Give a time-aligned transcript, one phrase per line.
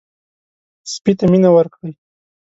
[0.91, 1.91] سپي ته مینه ورکړئ.